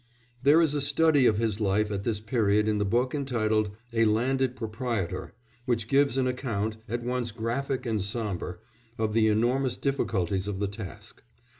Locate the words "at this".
1.91-2.19